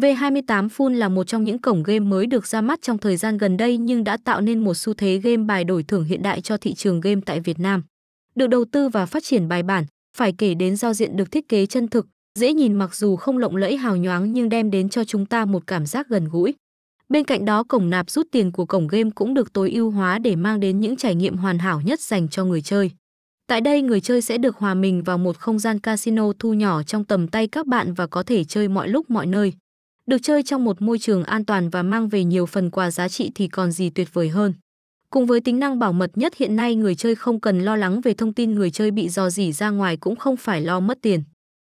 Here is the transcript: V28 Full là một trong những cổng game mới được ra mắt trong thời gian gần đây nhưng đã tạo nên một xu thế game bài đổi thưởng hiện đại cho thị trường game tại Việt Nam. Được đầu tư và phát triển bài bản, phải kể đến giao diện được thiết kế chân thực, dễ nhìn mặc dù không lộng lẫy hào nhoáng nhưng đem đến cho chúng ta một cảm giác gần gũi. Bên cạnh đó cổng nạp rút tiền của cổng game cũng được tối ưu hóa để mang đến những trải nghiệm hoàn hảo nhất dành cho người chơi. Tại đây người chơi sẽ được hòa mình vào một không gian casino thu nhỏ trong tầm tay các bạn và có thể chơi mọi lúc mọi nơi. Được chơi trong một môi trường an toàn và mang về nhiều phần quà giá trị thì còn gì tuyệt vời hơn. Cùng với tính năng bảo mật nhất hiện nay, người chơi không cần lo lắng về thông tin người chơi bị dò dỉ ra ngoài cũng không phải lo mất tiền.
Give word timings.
V28 0.00 0.68
Full 0.68 0.94
là 0.94 1.08
một 1.08 1.24
trong 1.24 1.44
những 1.44 1.58
cổng 1.58 1.82
game 1.82 2.00
mới 2.00 2.26
được 2.26 2.46
ra 2.46 2.60
mắt 2.60 2.82
trong 2.82 2.98
thời 2.98 3.16
gian 3.16 3.38
gần 3.38 3.56
đây 3.56 3.76
nhưng 3.76 4.04
đã 4.04 4.16
tạo 4.24 4.40
nên 4.40 4.64
một 4.64 4.74
xu 4.74 4.94
thế 4.94 5.20
game 5.22 5.44
bài 5.44 5.64
đổi 5.64 5.82
thưởng 5.82 6.04
hiện 6.04 6.22
đại 6.22 6.40
cho 6.40 6.56
thị 6.56 6.74
trường 6.74 7.00
game 7.00 7.20
tại 7.26 7.40
Việt 7.40 7.58
Nam. 7.58 7.82
Được 8.34 8.46
đầu 8.46 8.64
tư 8.72 8.88
và 8.88 9.06
phát 9.06 9.24
triển 9.24 9.48
bài 9.48 9.62
bản, 9.62 9.84
phải 10.16 10.32
kể 10.38 10.54
đến 10.54 10.76
giao 10.76 10.94
diện 10.94 11.16
được 11.16 11.32
thiết 11.32 11.48
kế 11.48 11.66
chân 11.66 11.88
thực, 11.88 12.06
dễ 12.38 12.52
nhìn 12.52 12.74
mặc 12.74 12.94
dù 12.94 13.16
không 13.16 13.38
lộng 13.38 13.56
lẫy 13.56 13.76
hào 13.76 13.96
nhoáng 13.96 14.32
nhưng 14.32 14.48
đem 14.48 14.70
đến 14.70 14.88
cho 14.88 15.04
chúng 15.04 15.26
ta 15.26 15.44
một 15.44 15.66
cảm 15.66 15.86
giác 15.86 16.08
gần 16.08 16.28
gũi. 16.28 16.54
Bên 17.08 17.24
cạnh 17.24 17.44
đó 17.44 17.64
cổng 17.68 17.90
nạp 17.90 18.10
rút 18.10 18.26
tiền 18.32 18.52
của 18.52 18.66
cổng 18.66 18.88
game 18.88 19.10
cũng 19.14 19.34
được 19.34 19.52
tối 19.52 19.70
ưu 19.70 19.90
hóa 19.90 20.18
để 20.18 20.36
mang 20.36 20.60
đến 20.60 20.80
những 20.80 20.96
trải 20.96 21.14
nghiệm 21.14 21.36
hoàn 21.36 21.58
hảo 21.58 21.80
nhất 21.84 22.00
dành 22.00 22.28
cho 22.28 22.44
người 22.44 22.62
chơi. 22.62 22.90
Tại 23.46 23.60
đây 23.60 23.82
người 23.82 24.00
chơi 24.00 24.22
sẽ 24.22 24.38
được 24.38 24.56
hòa 24.56 24.74
mình 24.74 25.02
vào 25.02 25.18
một 25.18 25.38
không 25.38 25.58
gian 25.58 25.80
casino 25.80 26.32
thu 26.38 26.52
nhỏ 26.52 26.82
trong 26.82 27.04
tầm 27.04 27.28
tay 27.28 27.46
các 27.46 27.66
bạn 27.66 27.94
và 27.94 28.06
có 28.06 28.22
thể 28.22 28.44
chơi 28.44 28.68
mọi 28.68 28.88
lúc 28.88 29.10
mọi 29.10 29.26
nơi. 29.26 29.52
Được 30.08 30.18
chơi 30.22 30.42
trong 30.42 30.64
một 30.64 30.82
môi 30.82 30.98
trường 30.98 31.24
an 31.24 31.44
toàn 31.44 31.70
và 31.70 31.82
mang 31.82 32.08
về 32.08 32.24
nhiều 32.24 32.46
phần 32.46 32.70
quà 32.70 32.90
giá 32.90 33.08
trị 33.08 33.30
thì 33.34 33.48
còn 33.48 33.72
gì 33.72 33.90
tuyệt 33.90 34.08
vời 34.12 34.28
hơn. 34.28 34.54
Cùng 35.10 35.26
với 35.26 35.40
tính 35.40 35.58
năng 35.58 35.78
bảo 35.78 35.92
mật 35.92 36.10
nhất 36.14 36.32
hiện 36.36 36.56
nay, 36.56 36.74
người 36.74 36.94
chơi 36.94 37.14
không 37.14 37.40
cần 37.40 37.60
lo 37.60 37.76
lắng 37.76 38.00
về 38.00 38.14
thông 38.14 38.34
tin 38.34 38.54
người 38.54 38.70
chơi 38.70 38.90
bị 38.90 39.08
dò 39.08 39.30
dỉ 39.30 39.52
ra 39.52 39.70
ngoài 39.70 39.96
cũng 39.96 40.16
không 40.16 40.36
phải 40.36 40.60
lo 40.60 40.80
mất 40.80 40.98
tiền. 41.02 41.22